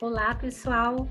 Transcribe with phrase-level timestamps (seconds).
[0.00, 1.06] Olá, pessoal.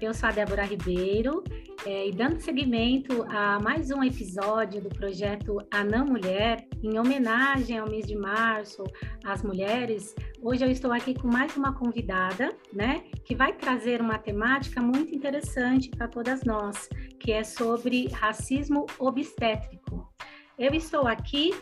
[0.00, 1.44] Eu sou a Débora Ribeiro
[1.86, 7.88] é, e dando seguimento a mais um episódio do projeto Anã Mulher, em homenagem ao
[7.88, 8.82] mês de março,
[9.24, 14.18] às mulheres, hoje eu estou aqui com mais uma convidada, né, que vai trazer uma
[14.18, 16.88] temática muito interessante para todas nós,
[17.20, 20.12] que é sobre racismo obstétrico.
[20.58, 21.54] Eu estou aqui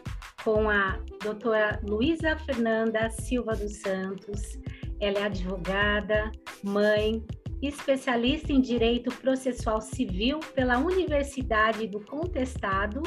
[0.43, 4.59] com a doutora Luísa Fernanda Silva dos Santos,
[5.01, 6.31] ela é advogada,
[6.63, 7.25] mãe,
[7.63, 13.03] especialista em Direito Processual Civil pela Universidade do Contestado,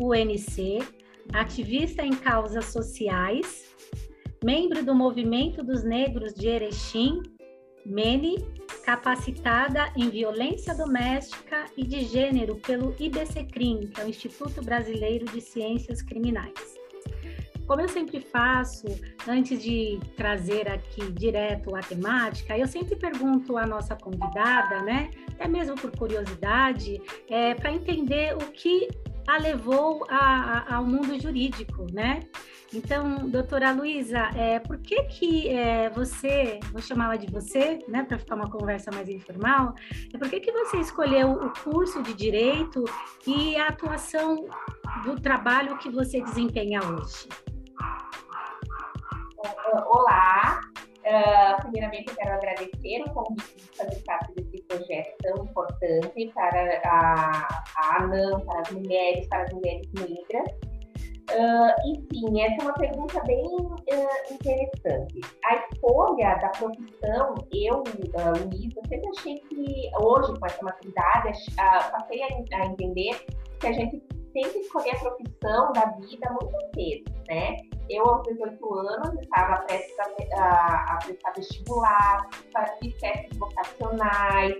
[0.00, 0.78] UNC,
[1.32, 3.74] ativista em causas sociais,
[4.42, 7.22] membro do Movimento dos Negros de Erechim,
[7.84, 8.36] MENE,
[8.84, 15.40] capacitada em violência doméstica e de gênero pelo IBCCRIM, que é o Instituto Brasileiro de
[15.40, 16.79] Ciências Criminais.
[17.70, 18.84] Como eu sempre faço,
[19.28, 25.46] antes de trazer aqui direto a temática, eu sempre pergunto à nossa convidada, né, até
[25.46, 28.88] mesmo por curiosidade, é, para entender o que
[29.24, 32.18] a levou a, a, ao mundo jurídico, né?
[32.74, 38.18] Então, doutora Luísa, é, por que que é, você, vou chamá-la de você, né, para
[38.18, 39.76] ficar uma conversa mais informal,
[40.12, 42.82] é por que que você escolheu o curso de Direito
[43.24, 44.44] e a atuação
[45.04, 47.28] do trabalho que você desempenha hoje?
[49.42, 50.60] Olá,
[50.98, 57.48] uh, primeiramente quero agradecer o convite de fazer parte desse projeto tão importante para a,
[57.78, 60.52] a ANAM, para as mulheres, para as mulheres negras.
[61.30, 65.20] Uh, enfim, essa é uma pergunta bem uh, interessante.
[65.46, 71.90] A escolha da profissão, eu, uh, Luísa, sempre achei que hoje, com essa maturidade, uh,
[71.92, 73.24] passei a, a entender
[73.58, 74.00] que a gente
[74.34, 77.56] tem que escolher a profissão da vida muito cedo, né?
[77.90, 82.66] Eu, aos 18 anos, estava prestes a, prestar vestibular, para
[83.00, 84.54] testes vocacionais,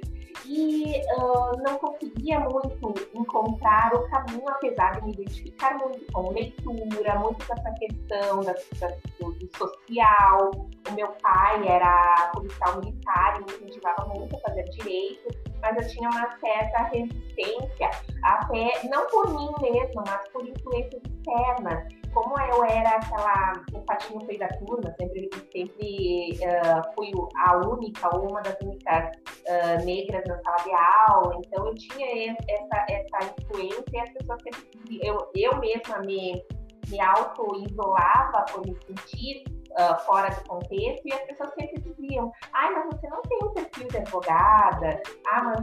[0.47, 7.19] e uh, não conseguia muito encontrar o caminho, apesar de me identificar muito com leitura,
[7.21, 8.89] muito com essa questão da, da,
[9.21, 10.51] do, do, social.
[10.89, 15.29] O meu pai era policial militar e me incentivava muito a fazer direito,
[15.61, 17.91] mas eu tinha uma certa resistência,
[18.25, 24.25] até não por mim mesma, mas por influências externas como eu era aquela o patinho
[24.27, 27.11] feio da turma, sempre, sempre uh, fui
[27.47, 29.17] a única, uma das únicas
[29.49, 30.73] uh, negras na sala de
[31.09, 36.43] aula, então eu tinha essa, essa influência e as pessoas sempre, eu, eu mesma me,
[36.89, 42.73] me auto-isolava por me sentir uh, fora do contexto e as pessoas sempre diziam, ai,
[42.75, 45.61] mas você não tem um perfil de advogada, ah, mas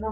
[0.00, 0.10] não,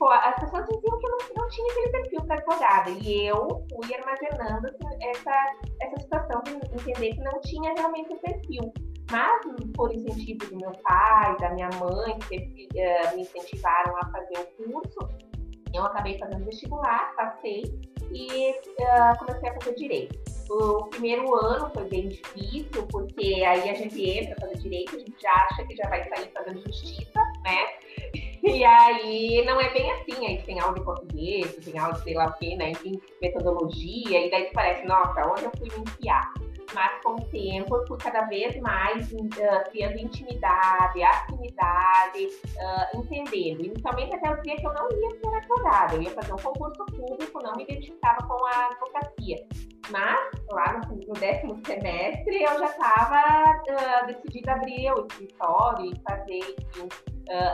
[0.00, 2.90] tipo, as pessoas diziam que eu não, não tinha aquele perfil para advogada.
[2.90, 5.52] E eu fui armazenando assim, essa,
[5.82, 8.72] essa situação de entender que não tinha realmente o perfil.
[9.10, 9.40] Mas,
[9.74, 14.64] por incentivo do meu pai, da minha mãe, que uh, me incentivaram a fazer o
[14.64, 14.98] curso,
[15.74, 17.62] eu acabei fazendo vestibular, passei
[18.12, 20.18] e uh, comecei a fazer direito.
[20.50, 25.26] O primeiro ano foi bem difícil, porque aí a gente entra fazer direito, a gente
[25.26, 27.66] acha que já vai sair fazendo justiça, né?
[28.42, 32.14] E aí não é bem assim, aí tem aula de português, tem aula de sei
[32.14, 32.70] lá o quê, né?
[32.70, 36.32] Enfim, metodologia, e daí parece, nossa, onde eu fui me enfiar?
[36.74, 43.66] Mas com o tempo eu fui cada vez mais uh, criando intimidade, afinidade, uh, entendendo.
[43.66, 46.84] Inicialmente até o dia que eu não ia ser advogada, eu ia fazer um concurso
[46.86, 49.36] público, não me identificava com a advocacia.
[49.90, 55.92] Mas lá no, no décimo semestre eu já estava uh, decidida a abrir o escritório
[55.92, 56.88] e fazer, enfim,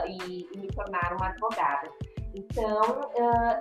[0.07, 1.89] e, e, me tornar uma advogada.
[2.35, 3.01] Então,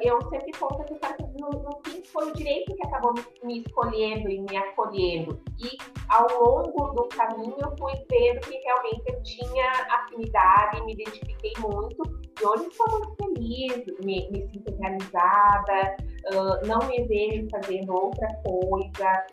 [0.02, 4.40] eu sempre conto que no, no fim foi o direito que acabou me, escolhendo e
[4.40, 5.40] me acolhendo.
[5.58, 5.76] E
[6.08, 12.03] ao longo do caminho eu fui vendo que realmente eu tinha afinidade, me identifiquei muito.
[12.41, 15.97] E hoje estou muito feliz, me, me sinto realizada,
[16.32, 19.26] uh, não me vejo fazendo outra coisa.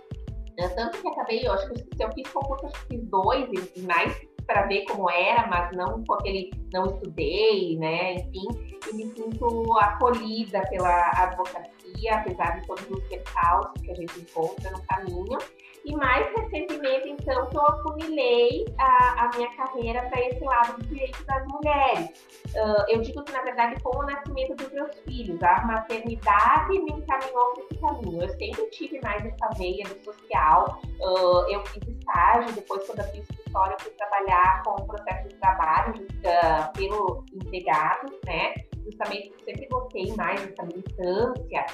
[0.75, 3.81] Tanto que acabei, eu acho que se eu fiz concurso, acho que fiz dois e
[3.81, 4.15] mais
[4.45, 8.15] para ver como era, mas não com aquele não estudei, né?
[8.15, 8.47] Enfim,
[8.89, 11.72] e me sinto acolhida pela advocacia,
[12.09, 15.37] apesar de todos os percalços que a gente encontra no caminho.
[15.85, 20.87] E mais recentemente, então, que eu afunilei a, a minha carreira para esse lado do
[20.87, 22.09] direito das mulheres.
[22.55, 26.91] Uh, eu digo que, na verdade, com o nascimento dos meus filhos, a maternidade me
[26.91, 28.21] encaminhou para esse caminho.
[28.21, 30.79] Eu sempre tive mais essa veia do social.
[31.01, 35.35] Uh, eu fiz estágio, depois, quando abri o escritório, fui trabalhar com o processo de
[35.35, 38.53] trabalho uh, pelo empregado, né?
[38.93, 41.65] Justamente, sempre gostei mais dessa militância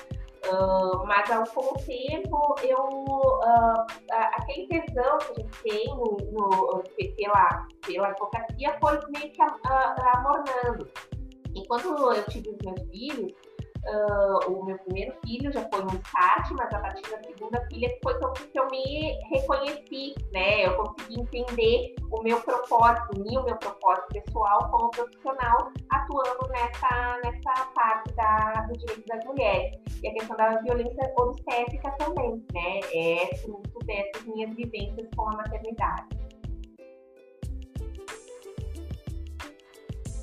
[0.47, 3.85] Uh, mas ao com o tempo, eu, uh,
[4.35, 6.83] aquele tesão que a gente tem no, no,
[7.17, 10.89] pela, pela advocacia foi meio que amornando.
[11.53, 13.33] E quando eu tive os meus filhos,
[13.85, 17.89] Uh, o meu primeiro filho já foi um start, mas a partir da segunda filha
[18.03, 18.13] foi
[18.51, 20.65] que eu me reconheci, né?
[20.65, 27.19] Eu consegui entender o meu propósito, unir o meu propósito pessoal como profissional, atuando nessa,
[27.23, 29.79] nessa parte da, do direito das mulheres.
[30.03, 32.79] E a questão da violência obstétrica também, né?
[32.93, 36.18] É fruto dessas minhas vivências com a maternidade.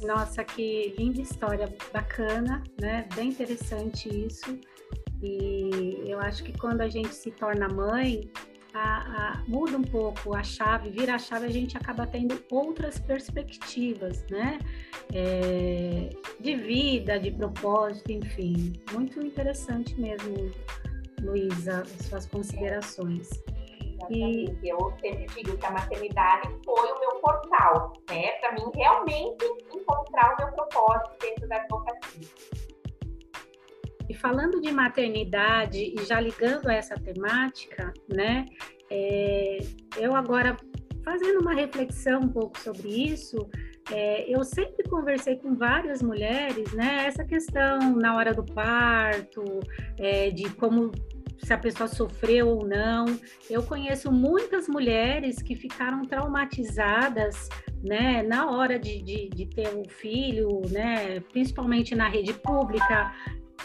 [0.07, 3.09] Nossa, que linda história, bacana, né?
[3.15, 4.59] Bem interessante isso.
[5.21, 8.31] E eu acho que quando a gente se torna mãe,
[8.73, 8.99] a,
[9.39, 14.25] a, muda um pouco a chave, vira a chave, a gente acaba tendo outras perspectivas,
[14.31, 14.59] né?
[15.13, 18.75] É, de vida, de propósito, enfim.
[18.93, 20.53] Muito interessante mesmo,
[21.21, 23.31] Luísa, suas considerações.
[24.11, 28.33] E eu sempre digo que a maternidade foi o meu portal, né?
[28.41, 29.45] Para mim realmente
[29.75, 32.29] encontrar o meu propósito dentro da advocacia.
[34.09, 38.47] E falando de maternidade e já ligando a essa temática, né?
[38.91, 39.59] É,
[39.97, 40.57] eu agora
[41.05, 43.49] fazendo uma reflexão um pouco sobre isso,
[43.93, 47.07] é, eu sempre conversei com várias mulheres, né?
[47.07, 49.45] Essa questão na hora do parto,
[49.97, 50.91] é, de como
[51.39, 53.07] se a pessoa sofreu ou não.
[53.49, 57.49] Eu conheço muitas mulheres que ficaram traumatizadas,
[57.83, 63.13] né, na hora de, de, de ter um filho, né, principalmente na rede pública,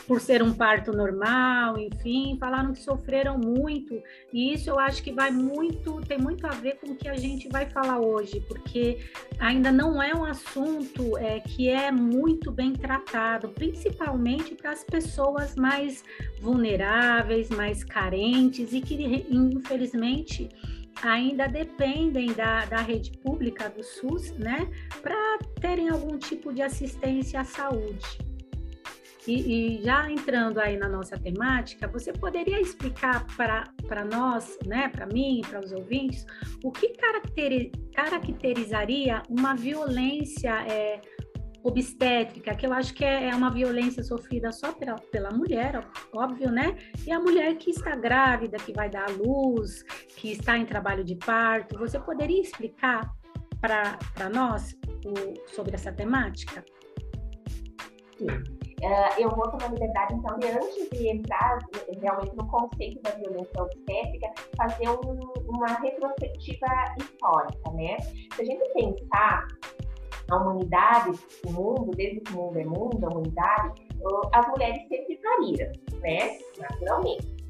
[0.08, 4.02] por ser um parto normal, enfim, falaram que sofreram muito,
[4.34, 7.16] e isso eu acho que vai muito, tem muito a ver com o que a
[7.16, 9.00] gente vai falar hoje, porque
[9.40, 15.56] ainda não é um assunto é, que é muito bem tratado, principalmente para as pessoas
[15.56, 16.04] mais
[16.42, 20.50] vulneráveis, mais carentes e que, infelizmente,
[21.02, 24.70] ainda dependem da, da rede pública do SUS, né,
[25.02, 28.31] para terem algum tipo de assistência à saúde.
[29.32, 35.06] E, e, já entrando aí na nossa temática, você poderia explicar para nós, né, para
[35.06, 36.26] mim, para os ouvintes,
[36.62, 41.00] o que caracteri, caracterizaria uma violência é,
[41.64, 45.82] obstétrica, que eu acho que é, é uma violência sofrida só pela, pela mulher,
[46.14, 46.76] óbvio, né?
[47.08, 49.82] E a mulher que está grávida, que vai dar à luz,
[50.18, 51.80] que está em trabalho de parto.
[51.80, 53.10] Você poderia explicar
[53.62, 54.76] para nós
[55.06, 56.66] o, sobre essa temática?
[58.18, 58.61] Sim.
[58.82, 61.60] Uh, eu vou tomar liberdade, então, de antes de entrar
[62.02, 66.66] realmente no conceito da violência obstétrica, fazer um, uma retrospectiva
[66.98, 67.98] histórica, né?
[68.34, 69.48] Se a gente pensar
[70.32, 71.12] a humanidade,
[71.46, 73.82] o mundo, desde que o mundo é mundo, a humanidade,
[74.34, 76.40] as mulheres sempre pariram, né?
[76.58, 77.41] Naturalmente.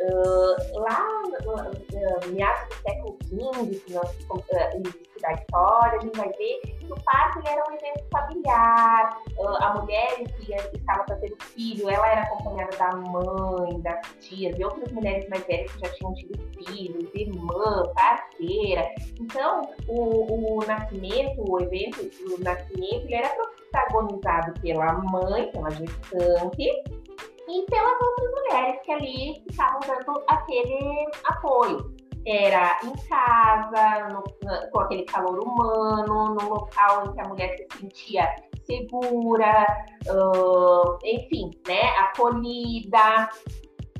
[0.00, 4.82] Uh, lá no, uh, meados do século XV, se nós uh,
[5.18, 9.18] estudar história, a gente vai ver que o parto era um evento familiar,
[9.60, 14.90] a mulher que estava fazendo filho, ela era acompanhada da mãe, das tias, de outras
[14.92, 18.88] mulheres mais velhas que já tinham tido filhos, irmã, parceira.
[19.20, 26.82] Então, o, o nascimento, o evento do nascimento, ele era protagonizado pela mãe, pela gestante,
[27.48, 31.96] e pelas outras mulheres que ali estavam dando aquele apoio.
[32.26, 34.22] Era em casa, no,
[34.70, 38.28] com aquele calor humano, no local em que a mulher se sentia
[38.66, 39.66] segura,
[40.08, 43.30] uh, enfim, né, acolhida.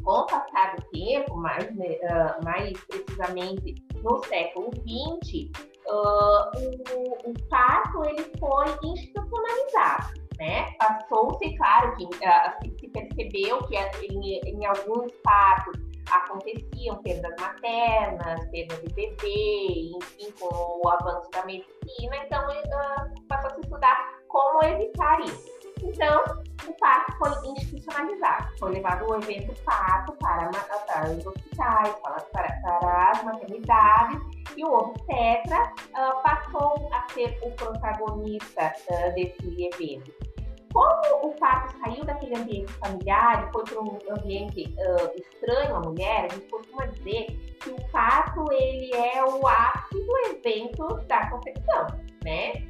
[0.05, 5.51] Com o passar do tempo, mais, uh, mais precisamente no século XX,
[5.87, 10.73] uh, o, o parto ele foi institucionalizado né?
[10.79, 18.81] Passou-se, claro, que uh, se percebeu que em, em alguns partos aconteciam perdas maternas, perdas
[18.81, 24.65] de bebê, enfim, com o avanço da medicina, então uh, passou a se estudar como
[24.65, 25.59] evitar isso.
[25.83, 26.23] Então,
[26.67, 32.53] o parto foi institucionalizado, foi levado o evento parto para, para os hospitais, para, para,
[32.63, 34.21] para as maternidades,
[34.57, 40.28] e o obstetra uh, passou a ser o protagonista uh, desse evento.
[40.73, 45.81] Como o parto saiu daquele ambiente familiar e foi para um ambiente uh, estranho à
[45.81, 47.27] mulher, a gente costuma dizer
[47.61, 51.87] que o parto ele é o ápice do evento da concepção,
[52.25, 52.67] né?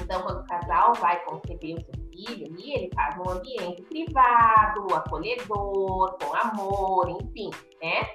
[0.00, 6.16] Então, quando o casal vai conceber o seu filho ele faz num ambiente privado, acolhedor,
[6.18, 7.50] com amor, enfim,
[7.82, 8.08] né?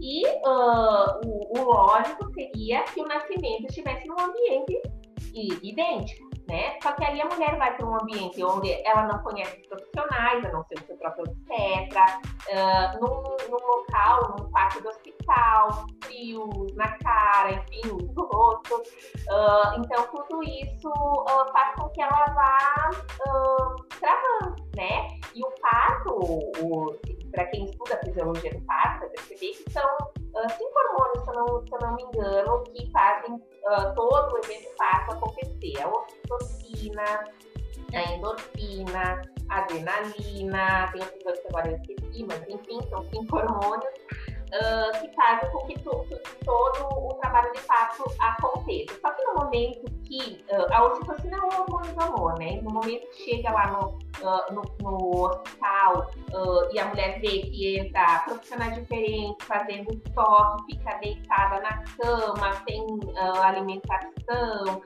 [0.00, 4.82] E uh, o, o lógico seria que o nascimento estivesse num ambiente
[5.34, 6.78] idêntico né?
[6.82, 10.52] Só que aí a mulher vai para um ambiente onde ela não conhece profissionais, a
[10.52, 16.74] não ser o seu próprio obstetra, uh, num, num, local, num quarto do hospital, frios
[16.74, 18.74] na cara, enfim, no rosto.
[18.76, 22.90] Uh, então, tudo isso uh, faz com que ela vá
[24.00, 25.08] travando, né?
[25.34, 29.88] E o parto, para quem estuda a fisiologia do parto, vai perceber que são
[30.50, 33.40] cinco hormônios, se eu, não, se eu não me engano, que fazem
[33.94, 35.80] todo o evento parto acontecer.
[35.82, 37.24] A ocitocina,
[37.92, 43.36] a endorfina, a adrenalina, tem outros dois que agora eu esqueci, mas enfim, são cinco
[43.36, 43.94] hormônios
[44.54, 48.98] uh, que fazem com que, que, todo o trabalho de parto aconteça.
[49.00, 52.60] Só que no momento que uh, a ocitocina é o hormônio do amor, né?
[52.62, 56.06] No momento que chega lá no, uh, no, no, hospital
[56.72, 62.84] e a mulher vê que entra profissionais diferentes, fazendo toque, fica deitada na cama, sem
[63.42, 64.82] alimentação,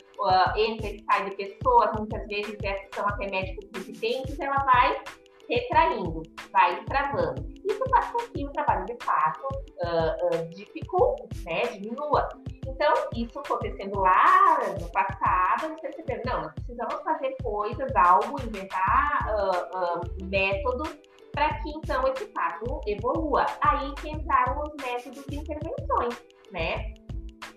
[0.57, 5.01] entra e sai de pessoas, muitas vezes essas são até médicos residentes, ela vai
[5.49, 6.23] retraindo,
[6.53, 7.58] vai travando.
[7.69, 12.29] Isso faz com que o trabalho de parto uh, uh, dificulte, né, diminua.
[12.67, 19.27] Então, isso acontecendo lá no passado, eles perceberam, não, nós precisamos fazer coisas, algo, inventar
[19.29, 20.97] uh, métodos
[21.33, 23.47] para que então esse parto evolua.
[23.61, 26.21] Aí que entraram os métodos de intervenções,
[26.51, 26.95] né?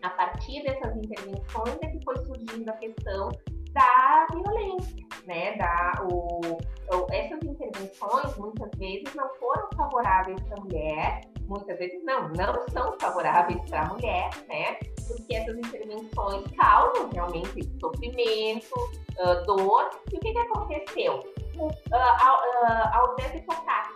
[0.03, 3.29] A partir dessas intervenções é que foi surgindo a questão
[3.73, 5.55] da violência, né?
[5.57, 12.03] Da, o, o, essas intervenções muitas vezes não foram favoráveis para a mulher, muitas vezes
[12.03, 14.77] não, não são favoráveis para a mulher, né?
[15.07, 18.75] Porque essas intervenções causam realmente sofrimento,
[19.19, 19.89] uh, dor.
[20.11, 21.19] E o que, que aconteceu?
[21.55, 23.23] Uh, ao, uh, ao que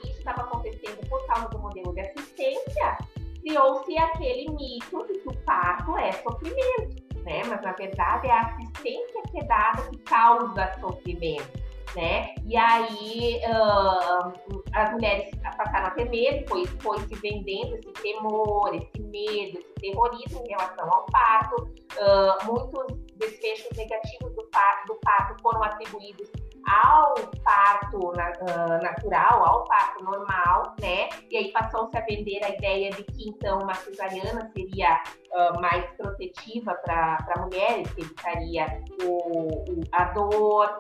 [0.08, 2.98] isso estava acontecendo por causa do modelo de assistência,
[3.42, 7.42] criou-se aquele mito de que o parto é sofrimento né?
[7.46, 11.66] Mas na verdade é a assistência que é dada que causa sofrimento.
[11.96, 12.36] Né?
[12.46, 18.76] E aí uh, as mulheres passaram a ter medo, foi, foi se vendendo esse temor,
[18.76, 21.64] esse medo, esse terrorismo em relação ao parto.
[21.96, 26.30] Uh, muitos desfechos negativos do parto, do parto foram atribuídos
[26.68, 31.10] ao parto na, uh, natural, ao parto normal, né?
[31.30, 35.86] E aí passou-se a vender a ideia de que então uma cesariana seria uh, mais
[35.98, 40.78] protetiva para mulheres, que evitaria o, o, a dor.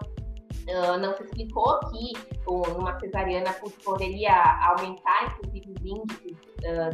[0.68, 2.14] Uh, não se explicou que
[2.48, 6.38] uma cesariana poderia aumentar, inclusive, os índices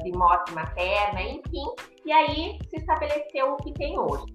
[0.03, 1.65] de morte materna, enfim,
[2.03, 4.25] e aí se estabeleceu o que tem hoje.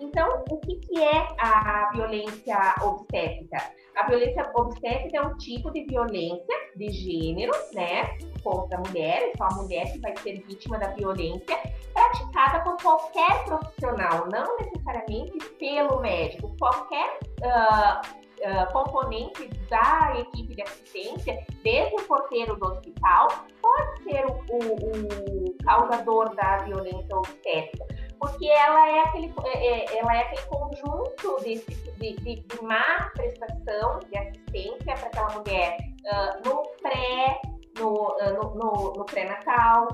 [0.00, 3.58] Então, o que, que é a violência obstétrica?
[3.96, 9.36] A violência obstétrica é um tipo de violência de gênero, né, contra a mulher, é
[9.36, 11.56] só a mulher que vai ser vítima da violência,
[11.92, 20.62] praticada por qualquer profissional, não necessariamente pelo médico, qualquer uh, Uh, componente da equipe de
[20.62, 23.28] assistência, desde o porteiro do hospital,
[23.62, 29.98] pode ser o, o, o causador da violência obstétrica porque ela é aquele, é, é,
[29.98, 31.64] ela é aquele conjunto de,
[31.98, 37.40] de, de, de má prestação de assistência para aquela mulher uh, no pré,
[37.78, 39.88] no, uh, no, no, no pré-natal,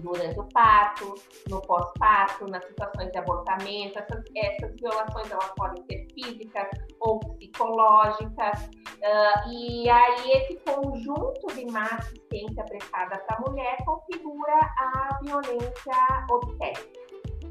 [0.00, 1.14] durante o parto,
[1.48, 3.98] no pós-parto, nas situações de abortamento.
[3.98, 6.68] Essas, essas violações elas podem ser físicas
[7.00, 8.64] ou psicológicas.
[8.64, 16.26] Uh, e aí esse conjunto de má assistência prestada para a mulher configura a violência
[16.30, 17.09] obstétrica.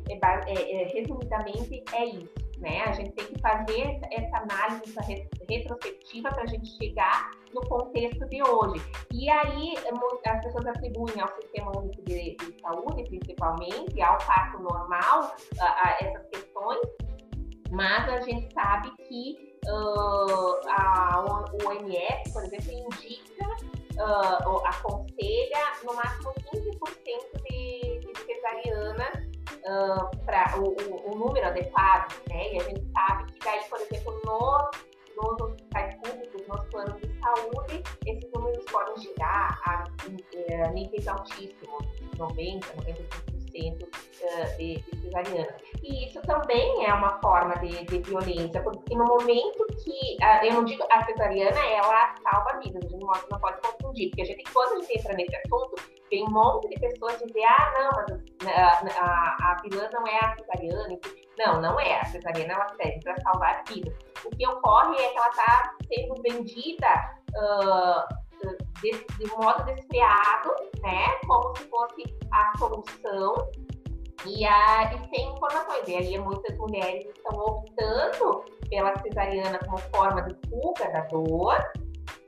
[0.10, 2.50] É, é, é, resumidamente, é isso.
[2.58, 2.82] Né?
[2.82, 5.02] A gente tem que fazer essa análise, essa
[5.48, 8.84] retrospectiva para a gente chegar no contexto de hoje.
[9.14, 9.76] E aí
[10.26, 15.98] as pessoas atribuem ao Sistema Único de, de Saúde, principalmente, ao parto normal, a, a
[16.02, 16.80] essas questões,
[17.72, 21.24] mas a gente sabe que uh, a,
[21.64, 23.48] OMS, por exemplo, indica,
[23.98, 29.29] uh, aconselha no máximo 15% de, de cesariana
[29.66, 32.54] uh, para o, o, o, número adequado, né?
[32.54, 34.70] E a gente sabe que daí, por exemplo, nos,
[35.16, 41.08] nos hospitais públicos, nos planos de saúde, esses números podem chegar a, a, a níveis
[41.08, 41.86] altíssimos,
[42.18, 45.56] 90, 95% de, de cesariana.
[45.84, 50.64] E isso também é uma forma de, de violência, porque no momento que, eu não
[50.66, 54.74] digo a cesariana, ela salva vidas, a gente não pode confundir, porque a gente, quando
[54.74, 55.76] a gente entra nesse assunto,
[56.10, 60.18] tem um monte de pessoas dizer, ah, não, mas a, a, a vilã não é
[60.18, 61.00] a cesariana,
[61.38, 62.02] não, não é.
[62.02, 63.94] A cesariana ela serve para salvar vidas.
[64.26, 66.88] O que ocorre é que ela está sendo vendida
[67.36, 68.29] uh,
[68.82, 70.50] de, de modo desfreado,
[70.82, 71.08] né?
[71.28, 73.36] Como se fosse a solução
[74.26, 75.88] e, a, e sem informações.
[75.88, 81.58] e aí muitas mulheres estão optando pela cesariana como forma de fuga da dor,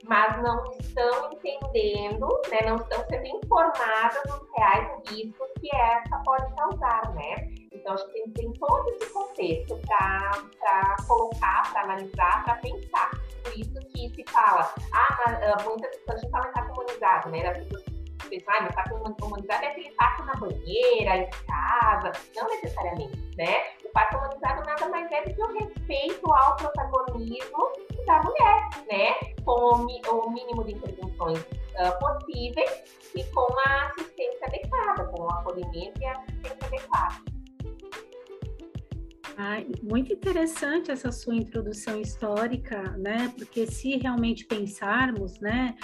[0.04, 6.52] mas não estão entendendo, né, não estão sendo informadas dos reais riscos que essa pode
[6.56, 7.48] causar, né?
[7.72, 13.10] Então, acho que tem, tem todo esse contexto para colocar, para analisar, para pensar.
[13.52, 17.48] Por isso que se fala, ah, mas, muitas pessoas, a gente fala em né?
[17.48, 17.82] As pessoas
[18.30, 22.12] pensam, ah, mas impacto humanizado é aquele impacto na banheira, em casa.
[22.34, 23.62] Não necessariamente, né?
[23.84, 27.72] O impacto humanizado nada mais é do que o respeito ao protagonismo
[28.06, 29.14] da mulher, né?
[29.44, 32.70] Com o, mínimo de intervenções uh, possíveis
[33.14, 37.41] e com a assistência adequada, com o acolhimento e a assistência adequada.
[39.36, 43.32] Ah, muito interessante essa sua introdução histórica, né?
[43.36, 45.74] Porque se realmente pensarmos, né,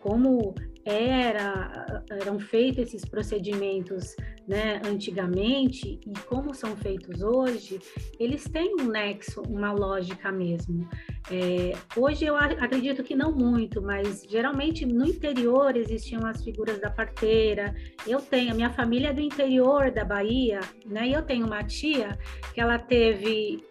[0.00, 7.78] como era, eram feitos esses procedimentos né, antigamente e como são feitos hoje,
[8.18, 10.88] eles têm um nexo, uma lógica mesmo.
[11.30, 16.90] É, hoje eu acredito que não muito, mas geralmente no interior existiam as figuras da
[16.90, 17.74] parteira.
[18.06, 21.08] Eu tenho, minha família é do interior da Bahia, né?
[21.08, 22.18] E eu tenho uma tia
[22.54, 23.62] que ela teve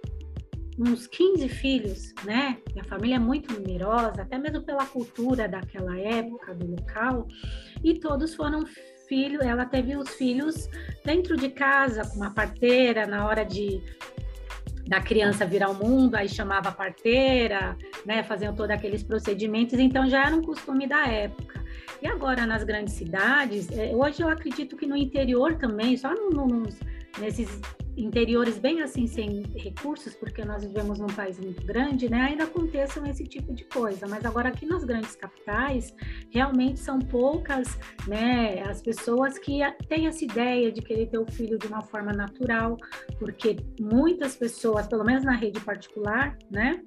[0.78, 2.58] uns 15 filhos, né?
[2.80, 7.28] A família é muito numerosa, até mesmo pela cultura daquela época, do local,
[7.84, 8.64] e todos foram
[9.08, 10.70] filhos, ela teve os filhos
[11.04, 13.82] dentro de casa, com uma parteira, na hora de
[14.88, 20.10] da criança vir ao mundo, aí chamava a parteira, né, faziam todos aqueles procedimentos, então
[20.10, 21.62] já era um costume da época.
[22.02, 26.80] E agora nas grandes cidades, é, hoje eu acredito que no interior também, só nos,
[27.20, 27.60] nesses
[27.98, 33.06] interiores bem assim sem recursos, porque nós vivemos num país muito grande, né, ainda aconteçam
[33.06, 34.08] esse tipo de coisa.
[34.08, 35.94] Mas agora aqui nas grandes capitais,
[36.30, 37.78] realmente são poucas,
[38.08, 42.14] né, as pessoas que têm essa ideia de querer ter o filho de uma forma
[42.14, 42.78] natural,
[43.20, 46.82] porque muitas pessoas, pelo menos na rede particular, né,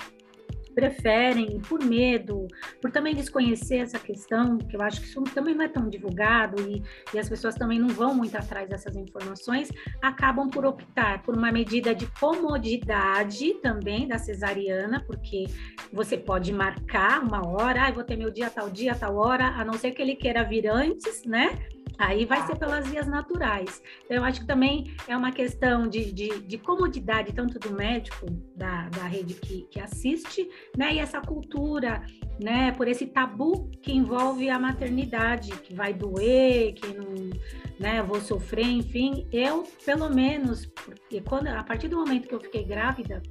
[0.80, 2.48] preferem, por medo,
[2.80, 6.62] por também desconhecer essa questão, que eu acho que isso também não é tão divulgado
[6.62, 11.36] e, e as pessoas também não vão muito atrás dessas informações, acabam por optar por
[11.36, 15.44] uma medida de comodidade também da cesariana, porque
[15.92, 19.62] você pode marcar uma hora, ah, vou ter meu dia tal dia, tal hora, a
[19.62, 21.58] não ser que ele queira vir antes, né?
[22.00, 23.82] Aí vai ser pelas vias naturais.
[24.06, 28.24] Então, eu acho que também é uma questão de, de, de comodidade, tanto do médico,
[28.56, 30.94] da, da rede que, que assiste, né?
[30.94, 32.02] E essa cultura,
[32.42, 32.72] né?
[32.72, 37.30] Por esse tabu que envolve a maternidade, que vai doer, que não,
[37.78, 38.02] né?
[38.02, 39.28] Vou sofrer, enfim.
[39.30, 43.22] Eu, pelo menos, porque quando, a partir do momento que eu fiquei grávida,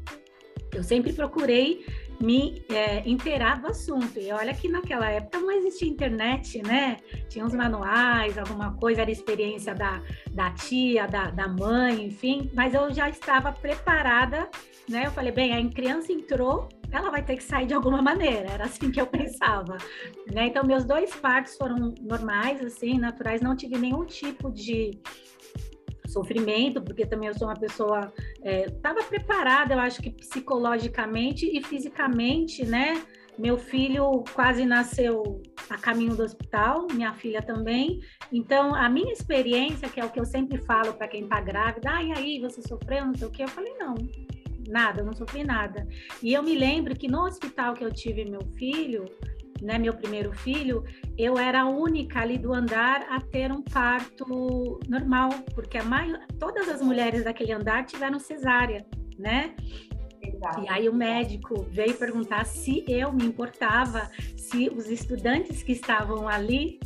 [0.75, 1.83] eu sempre procurei
[2.21, 4.19] me é, inteirar do assunto.
[4.19, 6.97] E olha que naquela época não existia internet, né?
[7.29, 10.01] Tinha uns manuais, alguma coisa, era experiência da,
[10.31, 14.49] da tia, da, da mãe, enfim, mas eu já estava preparada,
[14.87, 15.05] né?
[15.05, 18.65] Eu falei, bem, a criança entrou, ela vai ter que sair de alguma maneira, era
[18.65, 19.77] assim que eu pensava,
[20.31, 20.47] né?
[20.47, 24.99] Então, meus dois partos foram normais, assim, naturais, não tive nenhum tipo de
[26.09, 28.11] sofrimento, porque também eu sou uma pessoa
[28.43, 33.01] estava é, preparada, eu acho que psicologicamente e fisicamente, né?
[33.37, 38.01] Meu filho quase nasceu a caminho do hospital, minha filha também.
[38.33, 41.89] Então, a minha experiência, que é o que eu sempre falo para quem está grávida,
[41.89, 43.43] ah, e aí, você sofreu, não sei o quê?
[43.43, 43.95] Eu falei, não,
[44.67, 45.87] nada, eu não sofri nada.
[46.21, 49.05] E eu me lembro que no hospital que eu tive meu filho,
[49.61, 50.83] né, meu primeiro filho,
[51.17, 56.19] eu era a única ali do andar a ter um parto normal, porque a maior,
[56.39, 58.85] todas as mulheres daquele andar tiveram cesárea,
[59.17, 59.53] né?
[60.21, 60.61] Exato.
[60.61, 66.27] E aí o médico veio perguntar se eu me importava, se os estudantes que estavam
[66.27, 66.79] ali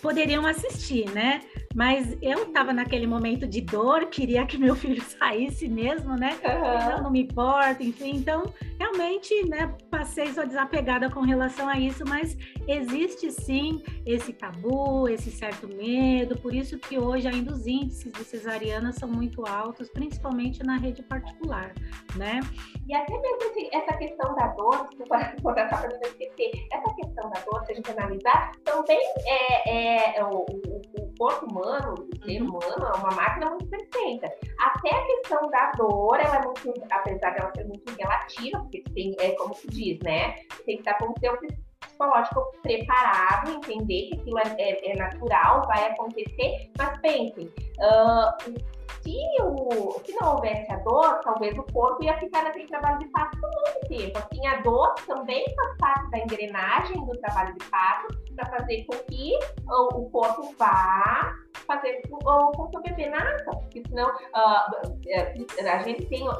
[0.00, 1.40] poderiam assistir, né?
[1.74, 6.38] Mas eu estava naquele momento de dor, queria que meu filho saísse mesmo, né?
[6.44, 6.90] Uhum.
[6.96, 8.16] Eu não me importo, enfim.
[8.16, 15.08] Então, realmente, né, passei só desapegada com relação a isso, mas existe sim esse tabu,
[15.08, 19.88] esse certo medo, por isso que hoje ainda os índices de cesariana são muito altos,
[19.90, 21.72] principalmente na rede particular,
[22.16, 22.40] né?
[22.88, 23.40] E até mesmo
[23.72, 24.88] essa questão da dor,
[25.42, 30.18] vou para não esquecer, essa questão da dor, se a gente analisar, também é, é,
[30.18, 30.79] é o, o
[31.20, 32.48] corpo humano, o ser uhum.
[32.48, 34.26] humano, é uma máquina muito perfeita.
[34.58, 39.14] Até a questão da dor, ela é muito, apesar dela ser muito relativa, porque tem,
[39.20, 40.32] é como se diz, né?
[40.64, 41.36] Tem que estar com o seu
[41.82, 48.54] psicológico preparado, entender que aquilo é, é, é natural, vai acontecer, mas pensem, uh,
[49.02, 53.08] se, o, se não houvesse a dor, talvez o corpo ia ficar naquele trabalho de
[53.08, 54.18] parto por muito tempo.
[54.18, 58.96] Assim, a dor também faz parte da engrenagem do trabalho de parto, para fazer com
[59.04, 61.34] que o, o corpo vá
[61.66, 62.18] fazer com,
[62.52, 66.32] com que o bebê nasça, porque senão uh, a gente tem, uh,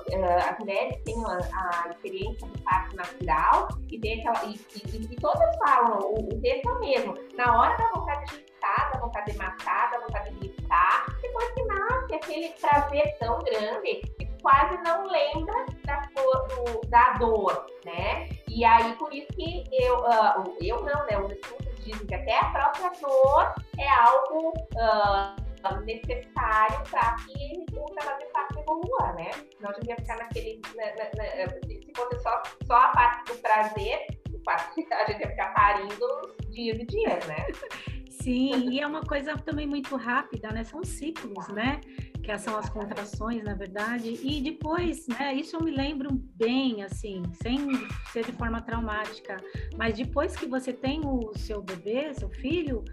[0.48, 5.16] as mulheres têm a, a, experiência do parto natural e, tem aquela, e, e, e
[5.16, 9.32] todas falam, o, o texto é o mesmo, na hora da vontade de da vontade
[9.32, 14.76] de matar, da vontade de gritar, depois que nasce aquele prazer tão grande que quase
[14.82, 18.28] não lembra da, do, da dor, né?
[18.48, 21.18] E aí, por isso que eu, uh, eu não, né?
[21.18, 27.84] Os estudos dizem que até a própria dor é algo uh, necessário para que o
[27.86, 29.30] trabalho parto evolua, né?
[29.60, 30.60] Não devia ficar naquele.
[30.74, 34.06] Na, na, na, se fosse só, só a parte do prazer,
[34.48, 37.46] a gente ia ficar parindo dias e dias, né?
[38.20, 40.62] Sim, e é uma coisa também muito rápida, né?
[40.62, 41.80] São ciclos, né?
[42.22, 44.18] Que são as contrações, na verdade.
[44.22, 45.34] E depois, né?
[45.34, 47.66] Isso eu me lembro bem, assim, sem
[48.12, 49.38] ser de forma traumática.
[49.76, 52.84] Mas depois que você tem o seu bebê, seu filho,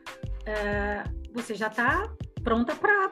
[0.47, 2.09] uh, você já está
[2.43, 3.09] pronta para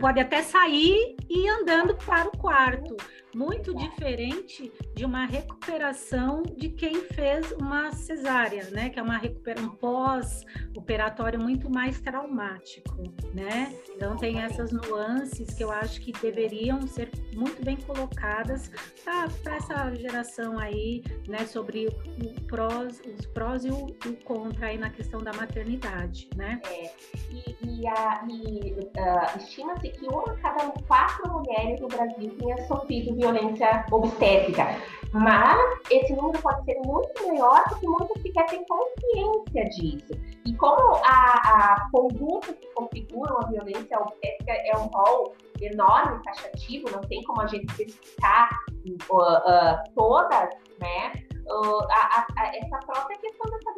[0.00, 2.96] pode até sair e andando para o quarto.
[3.34, 8.90] Muito diferente de uma recuperação de quem fez uma cesárea, né?
[8.90, 13.74] Que é uma recuperação pós-operatório muito mais traumático, né?
[13.94, 18.70] Então tem essas nuances que eu acho que deveriam ser muito bem colocadas
[19.04, 21.46] para essa geração aí, né?
[21.46, 26.60] Sobre o prós, os prós e o, o contra aí na questão da maternidade, né?
[26.66, 26.92] É,
[27.30, 33.21] e, e, a, e uh, estima-se que uma cada quatro mulheres no Brasil tenha sofrido
[33.22, 34.66] violência obstétrica.
[35.12, 35.58] Mas
[35.90, 40.14] esse número pode ser muito maior porque muitas sequer têm consciência disso.
[40.46, 46.90] E como a, a conduta que configuram a violência obstétrica é um rol enorme, taxativo,
[46.90, 48.48] não tem como a gente especificar
[49.10, 50.48] uh, uh, todas,
[50.80, 51.12] né?
[51.46, 53.74] Uh, a, a, essa própria questão dessa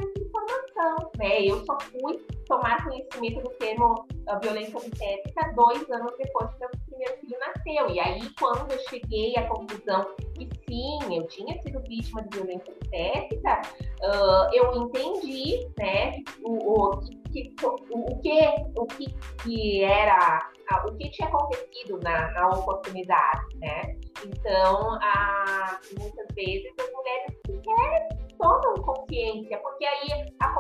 [1.19, 1.43] né?
[1.43, 4.07] Eu só fui tomar conhecimento do termo
[4.43, 7.91] violência obstétrica dois anos depois que meu primeiro filho nasceu.
[7.91, 12.73] E aí, quando eu cheguei à conclusão que sim, eu tinha sido vítima de violência
[12.73, 13.61] obstétrica,
[14.03, 18.41] uh, eu entendi, né, o, o, que, o, o, que,
[18.77, 20.51] o que, que era,
[20.87, 23.97] o que tinha acontecido na, na oportunidade, né?
[24.25, 28.14] Então, a, muitas vezes as mulheres querem
[28.45, 30.55] tomam consciência, porque aí a,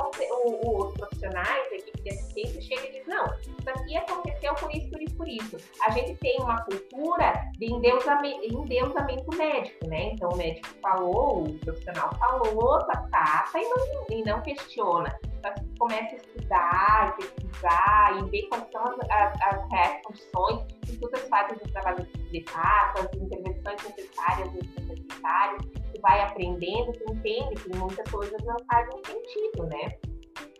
[0.46, 4.74] o, os profissionais, a equipe de assistência, chega e diz, não, isso aqui aconteceu por
[4.74, 5.56] isso, por isso, por isso.
[5.86, 10.12] A gente tem uma cultura de endeusamento, endeusamento médico, né?
[10.12, 15.14] Então o médico falou, o profissional falou, trata e não, e não questiona.
[15.38, 20.96] Então, começa a estudar, pesquisar e ver quais são as, as, as reais condições que
[20.96, 27.54] todas fazem do trabalho de parto, as intervenções necessárias, as necessárias vai aprendendo, tu entende
[27.54, 29.98] que muitas coisas não fazem sentido, né?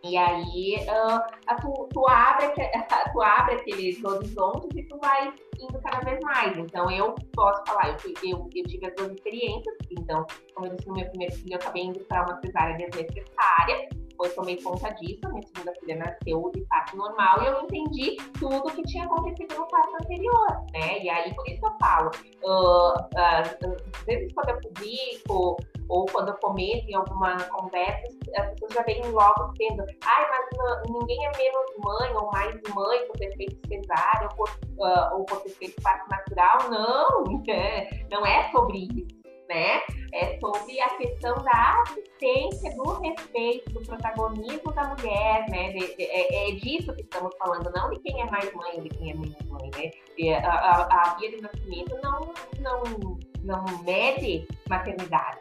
[0.03, 2.47] E aí uh, tu, tu, abre,
[3.13, 6.57] tu abre aqueles horizontes e tu vai indo cada vez mais.
[6.57, 10.87] Então eu posso falar, eu, eu, eu tive as duas experiências, então, como eu disse
[10.87, 15.19] no meu primeiro filho, eu acabei indo para uma cesárea desnecessária, depois tomei conta disso,
[15.29, 19.67] minha segunda filha nasceu de parto normal e eu entendi tudo que tinha acontecido no
[19.67, 21.03] parto anterior, né?
[21.03, 22.11] E aí, por isso eu falo,
[22.43, 25.57] uh, uh, às vezes quando eu publico
[25.89, 30.89] ou quando eu comento em alguma conversa, as pessoas já vêm logo dizendo, ai, mas
[30.89, 35.25] ninguém é menos mãe ou mais mãe por ter feito cesárea ou por, uh, ou
[35.25, 36.69] por ter feito parto natural.
[36.69, 39.81] Não, é, não é sobre isso né?
[40.25, 45.71] É sobre a questão da assistência, do respeito, do protagonismo da mulher, né?
[45.99, 49.13] É, é, disso que estamos falando, não de quem é mais mãe de quem é
[49.13, 50.35] menos mãe, né?
[50.43, 55.39] A, a, a via de nascimento não, não, não mede maternidade.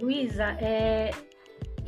[0.00, 1.10] Luísa, é,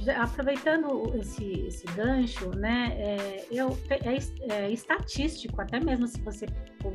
[0.09, 6.47] aproveitando esse, esse gancho, né, é, eu, é, é, estatístico, até mesmo se você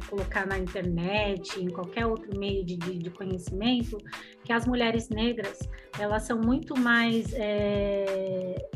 [0.07, 3.97] colocar na internet, em qualquer outro meio de, de, de conhecimento,
[4.43, 5.59] que as mulheres negras,
[5.99, 7.33] elas são muito mais...
[7.33, 8.69] É,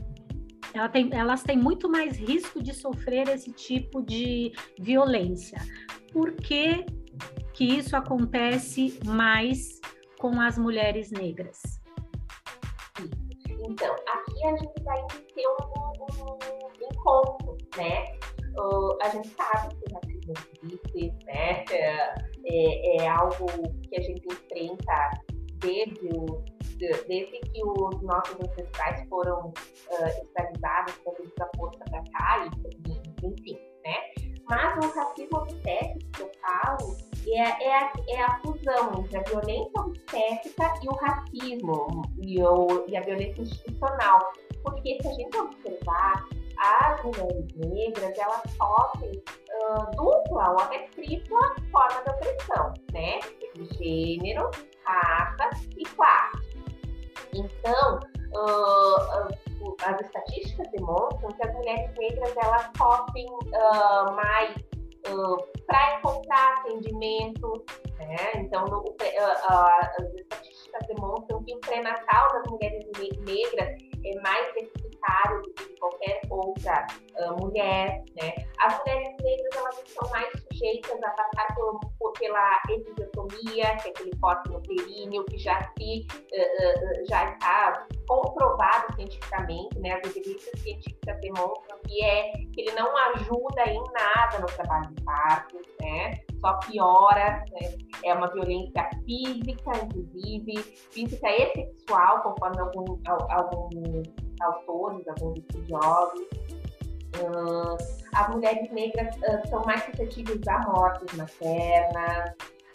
[0.73, 5.61] ela tem, elas têm muito mais risco de sofrer esse tipo de violência.
[6.11, 6.83] Por que,
[7.53, 9.79] que isso acontece mais
[10.17, 11.82] com as mulheres negras?
[13.63, 15.01] Então, aqui a gente vai
[15.33, 18.05] ter um, um, encontro, né?
[18.57, 21.63] Uh, a gente sabe que o racismo existe, né?
[22.45, 23.45] É, é, algo
[23.87, 25.11] que a gente enfrenta
[25.59, 26.43] desde, o,
[26.77, 33.57] desde que os nossos ancestrais foram uh, escravizados, trazidos a força para cá, e, enfim,
[33.85, 34.12] né?
[34.53, 36.95] Mas o racismo obstétrico que eu falo,
[37.27, 42.85] é, é, a, é a fusão entre a violência obstétrica e o racismo e, o,
[42.87, 44.19] e a violência institucional.
[44.63, 46.23] Porque se a gente observar,
[46.59, 53.19] as mulheres negras, elas sofrem uh, dupla ou até tripla forma de opressão, né?
[53.79, 54.51] Gênero,
[54.85, 56.63] raça e classe.
[57.33, 57.99] Então,
[58.35, 59.33] uh,
[59.83, 64.55] as estatísticas demonstram que as mulheres negras elas sofrem uh, mais
[65.67, 67.65] para encontrar atendimento,
[67.99, 68.31] né?
[68.35, 68.95] Então, no,
[69.49, 72.85] as estatísticas demonstram que o pré-natal das mulheres
[73.25, 74.53] negras é mais
[75.43, 76.87] do que qualquer outra
[77.19, 78.33] uh, mulher, né?
[78.59, 83.91] As mulheres negras, elas estão mais sujeitas a passar por, por, pela episiotomia, que é
[83.91, 89.93] aquele corte no períneo, que já, se, uh, uh, já está comprovado cientificamente, né?
[89.93, 95.03] As evidências científicas demonstram que, é, que ele não ajuda em nada no trabalho de
[95.03, 96.13] parto, né?
[96.39, 97.77] Só piora, né?
[98.03, 106.21] É uma violência física, inclusive, física e sexual, conforme alguns, alguns autores, alguns estudiosos.
[107.19, 107.77] Uh,
[108.15, 112.33] as mulheres negras uh, são mais suscetíveis a mortes maternas.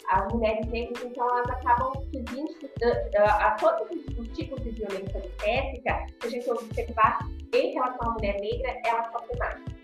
[0.09, 6.05] As mulheres negras, então, elas acabam seguindo uh, a todos os, tipos de violência obstétrica,
[6.21, 7.19] se a gente observar
[7.53, 9.78] em relação à mulher negra, ela sofre mais.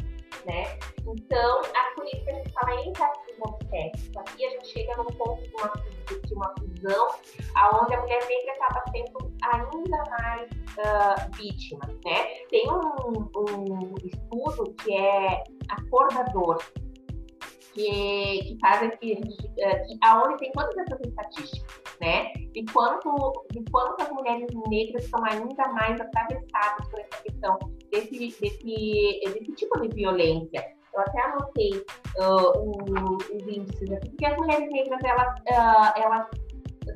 [0.46, 0.78] Né?
[1.08, 4.20] Então, a que a gente fala em racismo obstétrico.
[4.20, 5.74] Aqui a gente chega num ponto de uma,
[6.22, 7.08] de uma fusão,
[7.82, 11.86] onde a mulher negra acaba sendo ainda mais uh, vítima.
[12.06, 12.26] Né?
[12.50, 16.58] Tem um, um estudo que é a cor da dor,
[17.74, 19.20] que, que faz aqui,
[19.60, 22.32] eh, que, aonde tem todas essas estatísticas, né?
[22.54, 27.60] De quanto, de quanto as mulheres negras são ainda mais atravessadas por essa questão
[28.02, 30.66] desse, desse, desse tipo de violência.
[30.94, 31.86] Eu até anotei
[32.20, 36.28] uh, os índices aqui, porque as mulheres negras, elas, uh, elas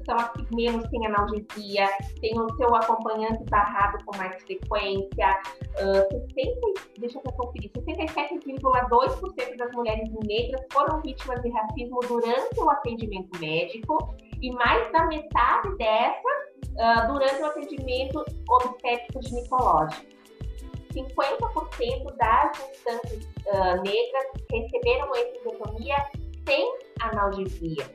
[0.06, 1.90] são as que menos têm analgesia,
[2.22, 5.42] têm o seu acompanhante barrado com mais frequência.
[5.76, 12.70] Uh, 60, deixa eu conferir, 67,2% das mulheres negras foram vítimas de racismo durante o
[12.70, 16.30] atendimento médico e mais da metade dessa
[16.80, 20.19] uh, durante o atendimento obstétrico ginecológico.
[20.94, 25.98] 50% das gestantes uh, negras receberam episiotomia
[26.48, 27.86] sem analgesia.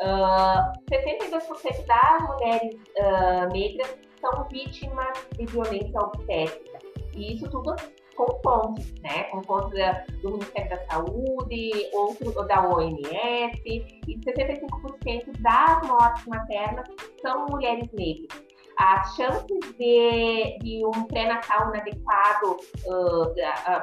[0.00, 6.78] Uh, 62% das mulheres uh, negras são vítimas de violência obstétrica.
[7.14, 7.74] E isso tudo
[8.16, 9.24] com fontes, né?
[9.24, 9.78] Com fontes
[10.22, 16.88] do Ministério da Saúde, outro da OMS, e 65% das mortes maternas
[17.22, 18.47] são mulheres negras
[18.78, 23.34] as chances de, de um pré-natal inadequado, uh,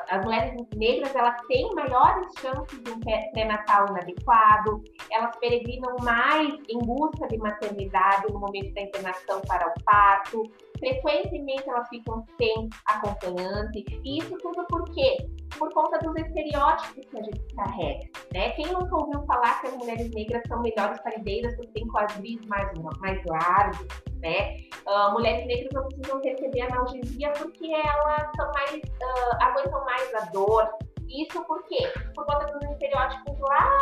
[0.09, 4.81] as mulheres negras elas têm maiores chances de um pré-natal inadequado,
[5.11, 10.43] elas peregrinam mais em busca de maternidade no momento da internação para o parto,
[10.85, 15.17] frequentemente elas ficam sem acompanhante, e isso tudo por quê?
[15.57, 18.49] Por conta dos estereótipos que a gente carrega, né?
[18.51, 22.71] Quem nunca ouviu falar que as mulheres negras são melhores parideiras porque têm quadris mais,
[22.99, 23.87] mais largos,
[24.21, 24.57] né?
[24.85, 30.25] Uh, mulheres negras não precisam receber analgesia porque elas são mais, uh, aguentam mais a
[30.31, 30.69] dor.
[31.07, 31.87] Isso por quê?
[32.13, 33.79] Por conta dos estereótipos lá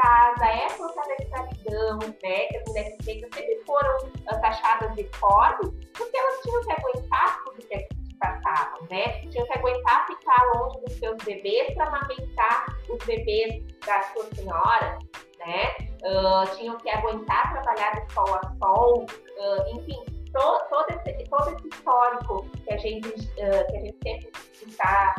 [0.00, 2.46] de trás, da época da escravidão, né?
[2.46, 3.98] Que as mulheres negras sempre foram
[4.40, 9.20] taxadas de fortes porque elas tinham que aguentar tudo que passavam, né?
[9.30, 14.98] Tinham que aguentar ficar longe dos seus bebês para amamentar os bebês da sua senhora,
[15.38, 15.74] né?
[16.02, 21.56] Uh, tinham que aguentar trabalhar de sol a sol, uh, enfim, todo, todo, esse, todo
[21.56, 24.32] esse histórico que a gente, uh, que a gente sempre
[24.66, 25.14] está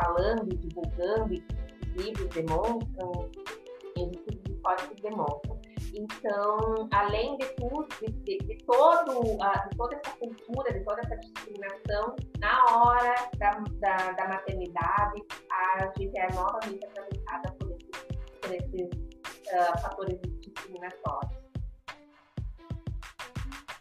[0.00, 1.44] falando, divulgando, e
[1.82, 3.30] os livros demonstram,
[3.96, 5.60] esses históricos demonstram.
[5.94, 11.00] Então, além de tudo, de, de, de todo, uh, de toda essa cultura, de toda
[11.00, 17.90] essa discriminação, na hora da, da, da maternidade, a gente é novamente atravessada por esses,
[18.42, 18.90] por esses
[19.52, 21.46] uh, fatores discriminatórios.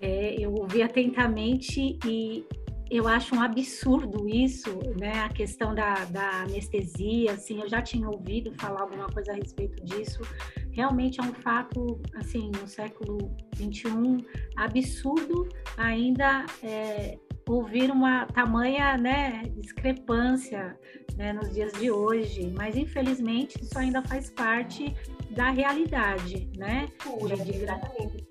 [0.01, 2.45] É, eu ouvi atentamente e
[2.89, 5.19] eu acho um absurdo isso, né?
[5.19, 9.83] A questão da, da, anestesia, assim, eu já tinha ouvido falar alguma coisa a respeito
[9.83, 10.21] disso.
[10.71, 17.17] Realmente é um fato, assim, no século XXI, absurdo ainda é,
[17.47, 20.77] ouvir uma tamanha, né, discrepância,
[21.15, 22.53] né, nos dias de hoje.
[22.55, 24.93] Mas infelizmente isso ainda faz parte
[25.31, 26.87] da realidade, né?
[27.03, 27.63] Pura, de, de...
[27.63, 28.27] Exatamente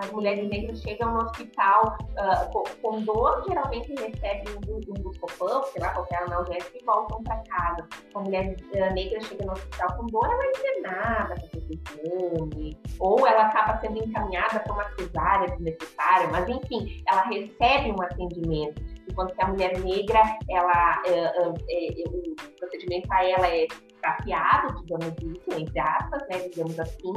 [0.00, 5.82] as mulheres negras chegam no hospital uh, com, com, dor, geralmente recebem um, um sei
[5.82, 7.88] lá, qualquer analgésico e voltam para casa.
[8.14, 12.78] A mulher uh, negra chega no hospital com dor, ela é internada para fazer exame,
[12.98, 18.82] ou ela acaba sendo encaminhada para uma cesárea desnecessária, mas enfim, ela recebe um atendimento.
[19.08, 23.66] Enquanto que a mulher negra, ela, uh, o procedimento para ela é
[24.02, 27.12] capeado, digamos isso, entre aspas, né, digamos assim,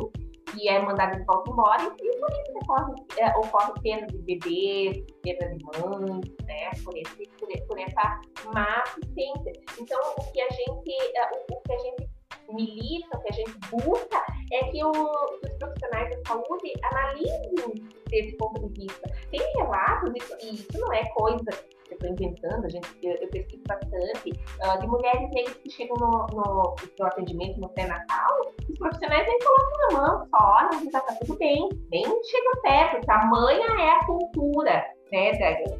[0.57, 5.05] e é mandado de volta embora, e por isso ocorre, é, ocorre perda de bebês,
[5.21, 8.21] perda de mães, né, por, esse, por, por, essa
[8.53, 9.53] má assistência.
[9.79, 12.09] Então, o que a gente, é, o, o que a gente
[12.51, 17.73] milita, o que a gente busca é que, o, que os profissionais da saúde analisem
[18.09, 19.11] desse ponto de vista.
[19.29, 21.51] Tem relatos, e isso não é coisa
[21.89, 25.95] eu estou inventando, a gente, eu, eu pesquiso bastante, uh, de mulheres negras que chegam
[25.97, 28.48] no, no, no atendimento no pré-natal,
[28.79, 33.89] profissionais nem colocam na mão, só olham, está tudo bem, nem chegam perto, tamanha é
[33.91, 35.31] a cultura, né,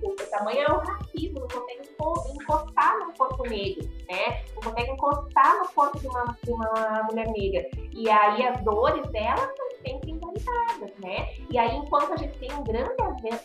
[0.04, 1.90] o tamanho é o racismo, não consegue
[2.36, 7.28] encostar no corpo negro, né, não consegue encostar no corpo de uma, de uma mulher
[7.32, 10.12] negra, e aí as dores dela são sempre
[11.00, 12.94] né, e aí enquanto a gente tem um grande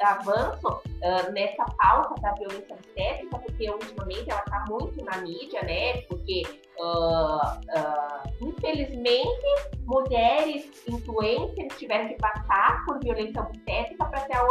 [0.01, 6.03] avanço uh, nessa pauta da violência obstétrica, porque ultimamente ela está muito na mídia, né,
[6.03, 6.43] porque
[6.77, 9.47] Uh, uh, infelizmente,
[9.87, 14.45] mulheres influencers tiveram que passar por violência obstétrica para que a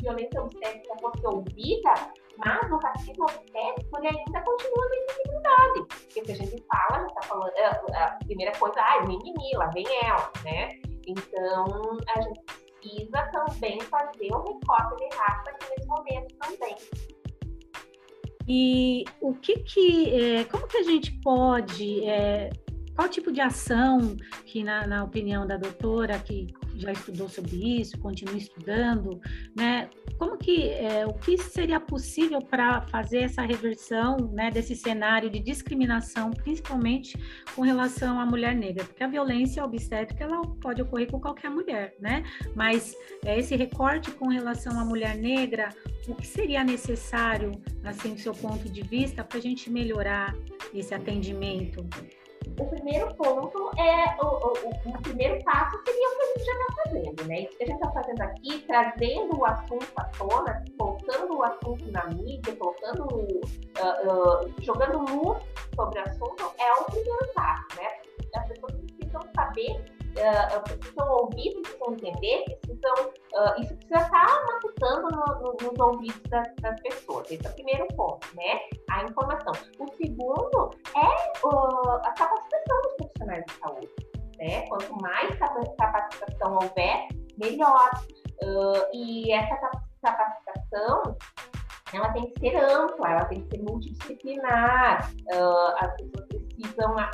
[0.00, 1.94] violência obstétrica fosse ouvida,
[2.38, 5.86] mas o racismo obstétrico ainda continua na invisibilidade.
[5.88, 7.52] Porque se a gente fala, a gente está falando,
[7.94, 10.68] a, primeira coisa, ah, mimimi, lá vem ela, né?
[11.06, 12.40] Então, a gente
[12.80, 16.76] precisa também fazer um recorte de raça nesse momento também.
[18.46, 22.50] E o que que, é, como que a gente pode, é,
[22.94, 27.98] qual tipo de ação que, na, na opinião da doutora, que já estudou sobre isso,
[27.98, 29.20] continua estudando,
[29.56, 29.88] né?
[30.18, 35.40] Como que é, o que seria possível para fazer essa reversão, né, desse cenário de
[35.40, 37.18] discriminação, principalmente
[37.54, 38.84] com relação à mulher negra?
[38.84, 42.24] Porque a violência obstétrica ela pode ocorrer com qualquer mulher, né?
[42.54, 45.68] Mas é, esse recorte com relação à mulher negra,
[46.08, 47.52] o que seria necessário,
[47.82, 50.34] assim, do seu ponto de vista, para a gente melhorar
[50.72, 51.86] esse atendimento?
[52.58, 56.52] O primeiro ponto é o, o, o, primeiro passo seria o que a gente já
[56.52, 57.40] está fazendo, né?
[57.40, 61.90] Isso que a gente está fazendo aqui, trazendo o assunto à tona, colocando o assunto
[61.90, 65.42] na mídia, colocando, uh, uh, jogando luz
[65.74, 67.88] sobre o assunto, é o primeiro passo, né?
[68.36, 69.84] As pessoas precisam saber
[70.16, 76.22] uh, precisam ouvir, precisam entender, precisam, uh, isso precisa estar matutando no, no, nos ouvidos
[76.30, 77.30] das, das, pessoas.
[77.30, 78.60] Esse é o primeiro ponto, né?
[78.90, 79.52] A informação.
[79.78, 83.90] O segundo é uh, a capacitação dos profissionais de saúde.
[84.38, 84.66] Né?
[84.68, 87.90] Quanto mais capacitação houver, melhor.
[88.92, 89.56] e essa
[90.02, 91.16] capacitação
[91.96, 96.43] ela tem que ser ampla, ela tem que ser multidisciplinar, uh, as pessoas precisam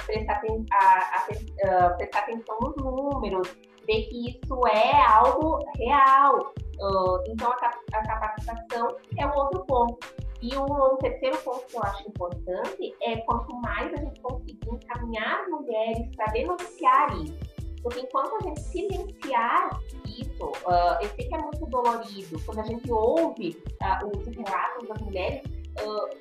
[0.06, 3.48] prestar, a, a, a, prestar atenção nos números,
[3.86, 6.52] ver que isso é algo real.
[6.80, 9.98] Uh, então, a, capacitação é um outro ponto.
[10.40, 14.58] E um, um, terceiro ponto que eu acho importante é quanto mais a gente conseguir
[14.66, 17.38] encaminhar mulheres para denunciar isso.
[17.82, 22.64] Porque enquanto a gente silenciar isso, uh, eu sei que é muito dolorido, quando a
[22.64, 25.42] gente ouve uh, os relatos das mulheres,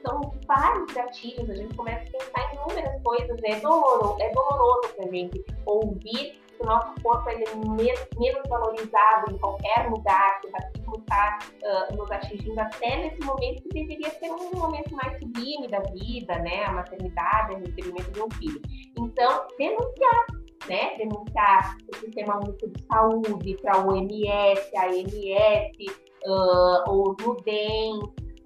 [0.05, 4.95] são vários gatilhos, a gente começa a pensar em inúmeras coisas, é doloroso, é doloroso
[4.95, 10.47] para a gente ouvir que o nosso corpo é menos, valorizado em qualquer lugar, que
[10.47, 15.17] o racismo está uh, nos atingindo até nesse momento que deveria ser um momento mais
[15.19, 16.65] sublime da vida, né?
[16.65, 18.61] A maternidade, o recebimento de um filho.
[18.97, 20.25] Então, denunciar,
[20.67, 20.97] né?
[20.97, 28.01] Denunciar o Sistema Único de Saúde para o OMS, a ANS, uh, o NUDEM,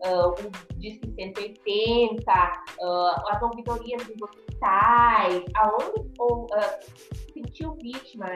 [0.06, 2.32] uh, o Disque 180,
[2.82, 8.28] uh, as ouvidorias dos hospitais, aonde ou, uh, sentiu vítima,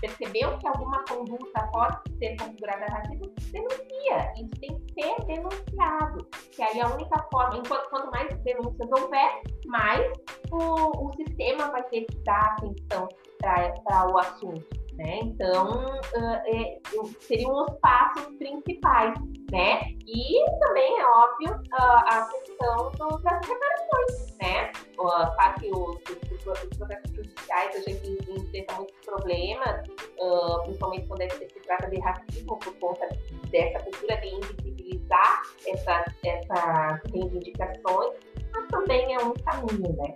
[0.00, 4.32] percebeu que alguma conduta pode ser configurada racismo, denuncia.
[4.36, 6.26] Isso tem que ser denunciado.
[6.52, 10.12] Que aí a única forma, enquanto, quanto mais denúncias houver, mais
[10.50, 13.08] o, o sistema vai ter que dar atenção
[13.40, 14.81] para o assunto.
[14.98, 15.20] Né?
[15.22, 16.78] Então, uh, é,
[17.20, 19.14] seriam os passos principais,
[19.50, 19.80] né?
[20.06, 24.70] E também é óbvio uh, a questão do, das reparações, né?
[24.98, 29.88] Uh, claro que os, os, os, processos judiciais a gente enfrenta muitos problemas,
[30.20, 33.08] uh, principalmente quando se trata de racismo, por conta
[33.50, 38.12] dessa cultura de invisibilizar essas, essas reivindicações,
[38.52, 40.14] mas também é um caminho, né?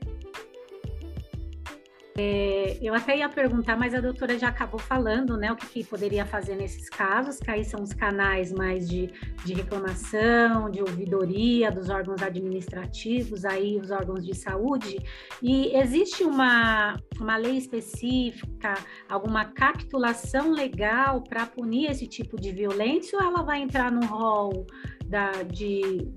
[2.19, 5.85] É, eu até ia perguntar, mas a doutora já acabou falando, né, o que, que,
[5.85, 9.11] poderia fazer nesses casos, que aí são os canais mais de,
[9.45, 14.97] de reclamação, de ouvidoria dos órgãos administrativos, aí os órgãos de saúde,
[15.43, 18.73] e existe uma, uma lei específica,
[19.09, 24.67] alguma capitulação legal para punir esse tipo de violência, ou ela vai entrar no rol
[25.05, 26.09] da, de,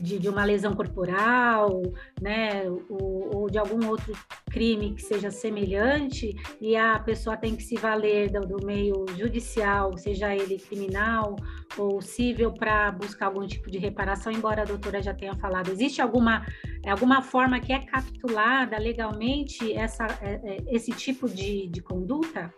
[0.00, 1.82] de, de uma lesão corporal,
[2.20, 4.12] né, ou, ou, de algum outro
[4.50, 9.96] crime que seja semelhante, e a pessoa tem que se valer do, do meio judicial,
[9.96, 11.36] seja ele criminal
[11.76, 15.70] ou civil, para buscar algum tipo de reparação, embora a doutora já tenha falado.
[15.70, 16.44] Existe alguma,
[16.86, 22.52] alguma forma que é capitulada legalmente essa, é, é, esse tipo de, de conduta?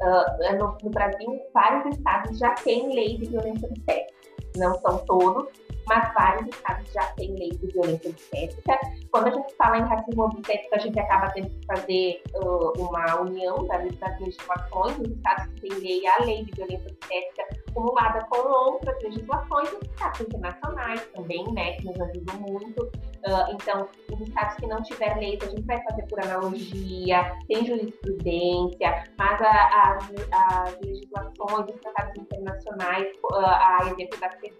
[0.00, 4.14] Uh, no, no, Brasil, vários estados já têm lei de violência do sexo.
[4.56, 5.48] Não são todos,
[5.88, 8.78] mas vários estados já têm lei de violência obstétrica.
[9.10, 13.20] Quando a gente fala em racismo obstétrico, a gente acaba tendo que fazer uh, uma
[13.20, 14.98] união das, das legislações.
[14.98, 19.82] Os estados que têm lei, a lei de violência obstétrica, acumulada com outras legislações, os
[19.82, 22.90] estados internacionais também, né, que nos ajudam muito.
[23.26, 27.64] Uh, então, os estados que não tiver leis, a gente vai fazer por analogia, tem
[27.66, 34.52] jurisprudência, mas as legislações, os tratados internacionais, uh, a exemplo da que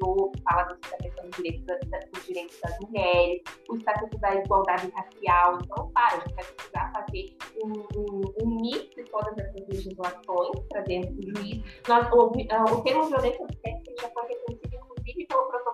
[0.42, 5.58] fala da questão dos direitos, da, dos direitos das mulheres, o Estatuto da Igualdade Racial.
[5.62, 10.60] Então, claro, a gente vai precisar fazer um, um, um mix de todas essas legislações
[10.68, 11.62] para dentro do juiz.
[11.86, 14.37] Nós, o, uh, o termo violência obstétrica já foi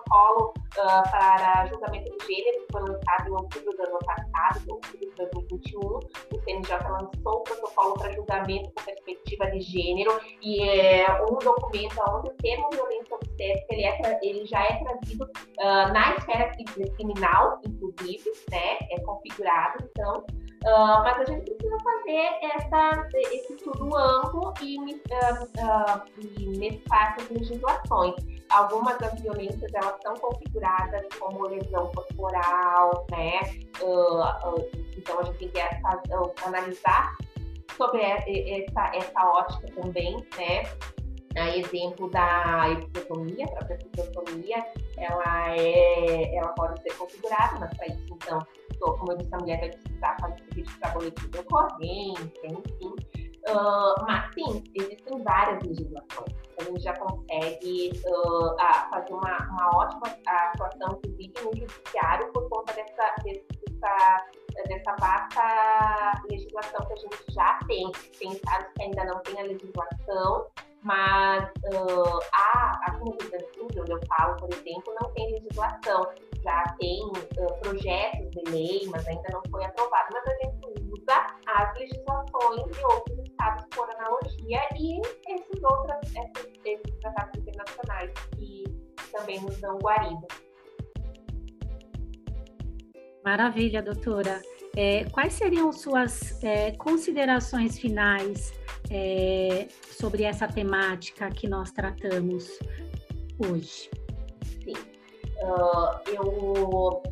[0.05, 4.71] protocolo uh, para julgamento de gênero, que foi lançado em outubro do ano passado, em
[4.71, 5.81] outubro de 2021.
[5.81, 11.95] O CNJ lançou o protocolo para julgamento com perspectiva de gênero, e é um documento
[12.09, 16.51] onde o termo violência obstétrica ele, é, ele já é trazido uh, na esfera
[16.95, 18.77] criminal, inclusive, né?
[18.91, 20.25] É configurado, então.
[20.65, 26.03] Uh, mas a gente precisa fazer essa, esse estudo amplo e, uh, uh,
[26.39, 28.15] e mesclar essas legislações.
[28.49, 33.41] Algumas das violências elas são configuradas como lesão corporal, né?
[34.97, 35.61] então a gente tem que
[36.43, 37.15] analisar
[37.77, 40.63] sobre essa, essa ótica também, né?
[41.57, 44.65] Exemplo da episiotomia, a própria episiotomia,
[44.97, 48.39] ela, é, ela pode ser configurada, mas para isso, então,
[48.79, 52.95] como eu disse, a mulher vai precisar fazer registrar boletim de ocorrência, enfim.
[53.47, 56.33] Uh, mas sim, existem várias legislações.
[56.59, 58.55] A gente já consegue uh,
[58.89, 64.25] fazer uma, uma ótima atuação, inclusive no judiciário, por conta dessa, dessa,
[64.67, 67.91] dessa vasta legislação que a gente já tem.
[68.17, 70.47] Tem estados que ainda não têm a legislação,
[70.81, 76.07] mas uh, a, aqui no do onde eu falo, por exemplo, não tem legislação.
[76.45, 80.09] Já tem uh, projetos de lei, mas ainda não foi aprovado.
[80.13, 86.53] Mas a gente usa as legislações de outros estados por analogia e esses outros esses,
[86.63, 88.63] esses tratados internacionais que
[89.11, 90.27] também nos dão guarida.
[93.25, 94.39] Maravilha, doutora.
[94.77, 98.53] É, quais seriam suas é, considerações finais
[98.91, 99.67] é,
[99.97, 102.59] sobre essa temática que nós tratamos
[103.39, 103.89] hoje?
[105.41, 107.03] Uh, eu,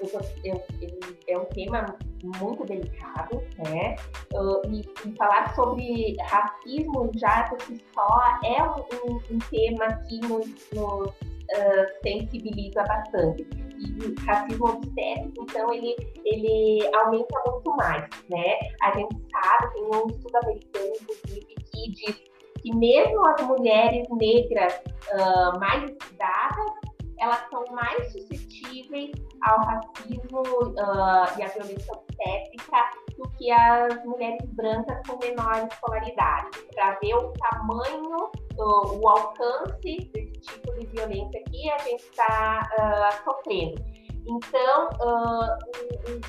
[0.00, 0.98] eu, eu,
[1.28, 3.96] é um tema muito delicado, né?
[4.32, 9.92] Uh, e, e, falar sobre racismo já por si só é um, um, um tema
[10.08, 13.46] que nos, nos uh, sensibiliza bastante.
[13.78, 15.94] E racismo obstétrico, então, ele,
[16.24, 18.58] ele aumenta muito mais, né?
[18.82, 22.28] A gente sabe, tem um estudo americano, inclusive, que diz
[22.60, 24.80] que mesmo as mulheres negras
[25.12, 26.72] uh, mais estudadas,
[27.20, 29.10] elas são mais suscetíveis
[29.42, 36.58] ao racismo uh, e à violência obstétrica do que as mulheres brancas com menor escolaridade,
[36.74, 42.68] para ver o tamanho, uh, o alcance desse tipo de violência que a gente está
[42.78, 43.82] uh, sofrendo.
[44.26, 46.20] Então, o, o,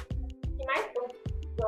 [0.58, 0.86] que mais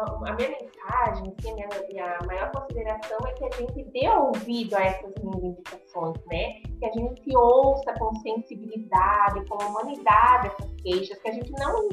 [0.04, 4.76] a minha mensagem, assim, a minha, minha, maior consideração é que a gente dê ouvido
[4.76, 6.62] a essas reivindicações, né?
[6.80, 11.88] Que a gente ouça com sensibilidade, com humanidade essas queixas, que a gente não,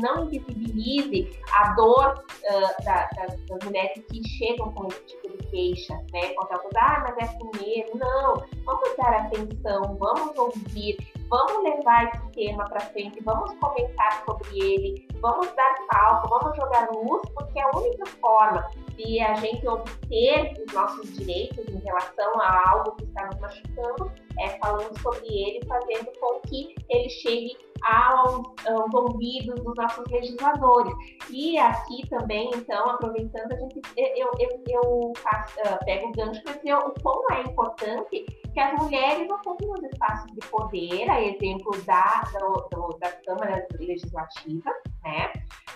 [0.00, 5.46] não invisibilize a dor uh, da, das, das, mulheres que chegam com esse tipo de
[5.48, 6.32] queixa, né?
[6.34, 7.98] Contra coisa, ah, mas é assim mesmo.
[7.98, 8.34] Não,
[8.64, 10.96] vamos dar atenção, vamos ouvir,
[11.34, 16.88] vamos levar esse tema para frente, vamos comentar sobre ele, vamos dar palco, vamos jogar
[16.92, 18.64] luz, porque é a única forma
[18.96, 24.12] de a gente obter os nossos direitos em relação a algo que está nos machucando
[24.38, 30.94] é falando sobre ele, fazendo com que ele chegue aos, aos ouvidos dos nossos legisladores.
[31.30, 36.42] E aqui também, então, aproveitando, a gente, eu, eu, eu faço, uh, pego o gancho
[36.42, 41.20] para dizer o quão é importante que as mulheres ocupem os espaços de poder, a
[41.22, 44.74] exemplo da, do, do, das câmaras legislativas,
[45.04, 45.32] né?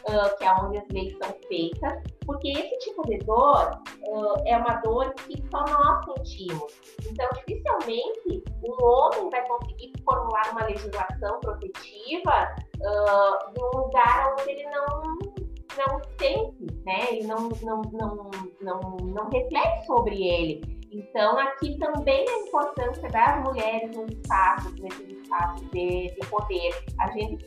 [0.09, 4.57] Uh, que é onde as leis são feitas, porque esse tipo de dor uh, é
[4.57, 6.73] uma dor que só nós sentimos.
[7.07, 14.51] Então, dificilmente um homem vai conseguir formular uma legislação protetiva uh, em um lugar onde
[14.51, 15.19] ele não
[15.79, 17.13] não sente, né?
[17.13, 20.79] Ele não, não, não, não, não reflete sobre ele.
[20.91, 26.85] Então, aqui também a importância das mulheres nos espaços, nesses espaços de, de poder.
[26.99, 27.47] A gente,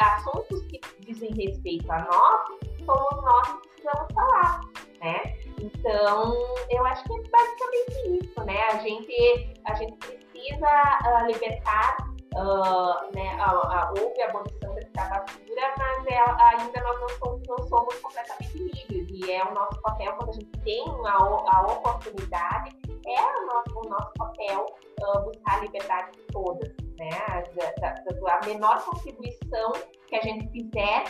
[0.00, 2.40] assuntos que dizem respeito a nós,
[2.84, 4.60] somos nós que precisamos falar,
[5.00, 5.34] né?
[5.60, 6.32] Então,
[6.70, 8.62] eu acho que é basicamente isso, né?
[8.70, 11.96] A gente, a gente precisa uh, libertar,
[12.34, 13.36] uh, né?
[13.40, 17.94] A, a, houve a abolição da escravatura, mas é, ainda nós não somos, não somos
[18.00, 19.08] completamente livres.
[19.10, 23.78] E é o nosso papel, quando a gente tem a, a oportunidade, é o nosso,
[23.78, 24.66] o nosso papel
[25.00, 26.85] uh, buscar a liberdade de todas.
[26.98, 27.10] Né?
[27.12, 29.72] A, menor contribuição
[30.06, 31.04] que a gente fizer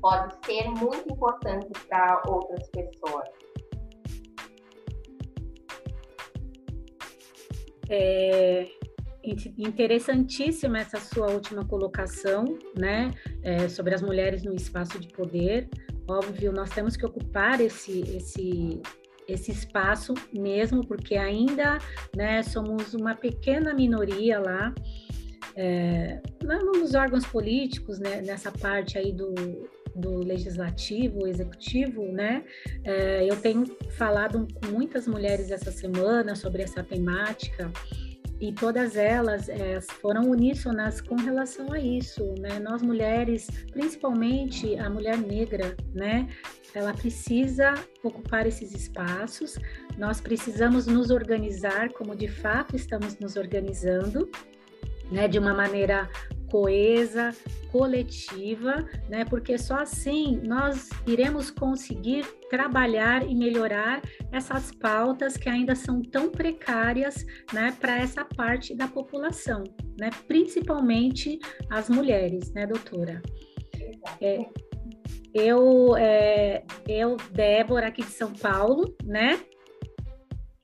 [0.00, 3.28] pode ser muito importante para outras pessoas.
[7.90, 8.66] É
[9.56, 12.44] interessantíssima essa sua última colocação,
[12.76, 15.68] né, é, sobre as mulheres no espaço de poder.
[16.08, 18.82] Óbvio, nós temos que ocupar esse, esse,
[19.28, 21.78] esse espaço mesmo, porque ainda,
[22.16, 24.74] né, somos uma pequena minoria lá,
[25.54, 29.34] é, nos órgãos políticos, né, nessa parte aí do,
[29.94, 32.44] do legislativo, executivo, né?
[32.84, 37.70] É, eu tenho falado com muitas mulheres essa semana sobre essa temática
[38.40, 42.58] e todas elas é, foram uníssonas com relação a isso, né?
[42.58, 46.28] Nós mulheres, principalmente a mulher negra, né?
[46.74, 49.58] Ela precisa ocupar esses espaços.
[49.98, 54.30] Nós precisamos nos organizar como de fato estamos nos organizando,
[55.10, 55.28] né?
[55.28, 56.08] De uma maneira
[56.50, 57.34] coesa,
[57.70, 59.24] coletiva, né?
[59.24, 66.30] Porque só assim nós iremos conseguir trabalhar e melhorar essas pautas que ainda são tão
[66.30, 69.64] precárias, né, para essa parte da população,
[69.98, 70.10] né?
[70.28, 71.38] Principalmente
[71.70, 73.22] as mulheres, né, doutora?
[74.20, 74.46] É,
[75.34, 79.40] eu, é, eu, Débora, aqui de São Paulo, né?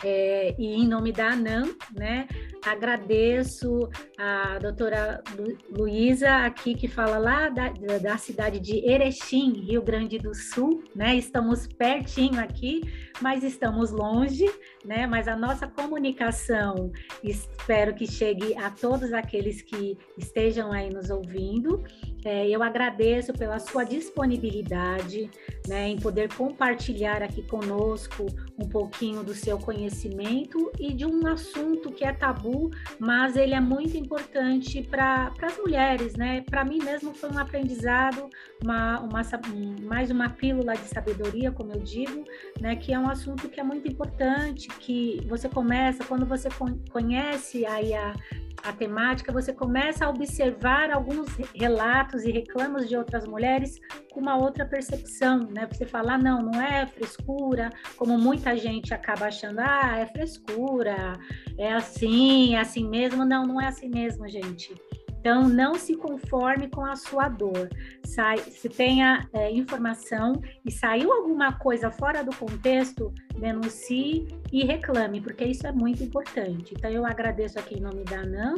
[0.05, 2.29] É, e em nome da ANAM, né,
[2.65, 3.89] agradeço
[4.19, 7.69] a doutora Lu, Luísa aqui, que fala lá da,
[8.03, 12.83] da, cidade de Erechim, Rio Grande do Sul, né, estamos pertinho aqui,
[13.21, 14.47] mas estamos longe,
[14.85, 16.91] né, mas a nossa comunicação
[17.23, 21.85] espero que chegue a todos aqueles que estejam aí nos ouvindo,
[22.25, 25.31] é, eu agradeço pela sua disponibilidade
[25.67, 28.27] né, em poder compartilhar aqui conosco
[28.59, 33.61] um pouquinho do seu conhecimento e de um assunto que é tabu, mas ele é
[33.61, 36.15] muito importante para as mulheres.
[36.17, 36.43] Né?
[36.43, 38.29] Para mim mesmo foi um aprendizado,
[38.63, 39.23] uma, uma,
[39.83, 42.25] mais uma pílula de sabedoria, como eu digo,
[42.61, 46.49] né, que é um assunto que é muito importante, que você começa, quando você
[46.91, 48.15] conhece aí a
[48.63, 53.81] a temática, você começa a observar alguns relatos e reclamos de outras mulheres
[54.13, 55.69] com uma outra percepção, né?
[55.71, 61.13] Você fala, ah, não, não é frescura, como muita gente acaba achando, ah, é frescura,
[61.57, 63.25] é assim, é assim mesmo.
[63.25, 64.75] Não, não é assim mesmo, gente.
[65.21, 67.69] Então, não se conforme com a sua dor.
[68.05, 75.21] Sai, se tenha é, informação e saiu alguma coisa fora do contexto, denuncie e reclame,
[75.21, 76.75] porque isso é muito importante.
[76.77, 78.55] Então, eu agradeço aqui em nome da ANAM,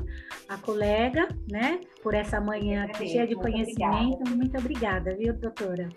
[0.48, 4.20] a colega, né, por essa manhã aqui cheia de conhecimento.
[4.20, 4.36] Obrigada.
[4.36, 5.88] Muito obrigada, viu, doutora?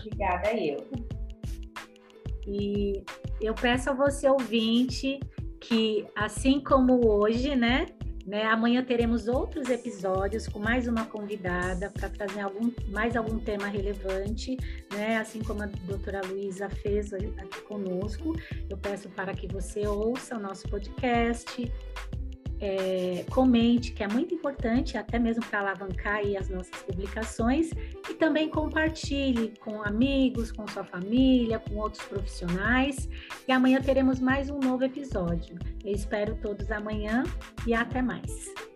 [0.00, 0.86] Obrigada, eu.
[2.46, 3.02] E
[3.40, 5.18] eu peço a você, ouvinte,
[5.60, 7.86] que assim como hoje, né,
[8.26, 8.44] né?
[8.44, 14.56] Amanhã teremos outros episódios com mais uma convidada para trazer algum, mais algum tema relevante,
[14.92, 15.18] né?
[15.18, 18.34] assim como a doutora Luísa fez aqui conosco.
[18.68, 21.72] Eu peço para que você ouça o nosso podcast,
[22.60, 27.70] é, comente, que é muito importante, até mesmo para alavancar as nossas publicações,
[28.08, 33.08] e também compartilhe com amigos, com sua família, com outros profissionais.
[33.46, 35.58] E amanhã teremos mais um novo episódio.
[35.84, 37.24] Eu espero todos amanhã
[37.66, 38.75] e até mais.